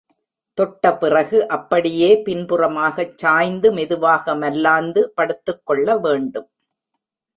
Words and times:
தொட்ட 0.57 0.93
பிறகு 0.93 1.47
அப்படியே 1.47 2.21
பின்புறமாகச் 2.25 3.13
சாய்ந்து 3.15 3.71
மெதுவாக 3.71 4.35
மல்லாந்து 4.35 5.03
படுத்துக் 5.15 5.65
கொள்ள 5.65 5.97
வேண்டும். 5.97 6.49